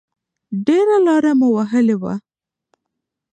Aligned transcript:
ډېره 0.65 0.97
لاره 1.07 1.31
مو 1.39 1.47
وهلې 1.55 1.95
وه. 2.01 2.13